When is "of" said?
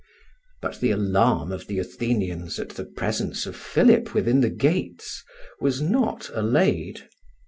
1.51-1.67, 3.45-3.55